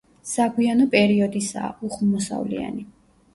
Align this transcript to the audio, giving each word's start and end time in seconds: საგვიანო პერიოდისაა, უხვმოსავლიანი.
საგვიანო 0.27 0.87
პერიოდისაა, 0.95 1.69
უხვმოსავლიანი. 1.89 2.83